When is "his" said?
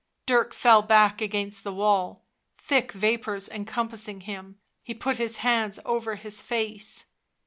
5.19-5.37, 6.15-6.41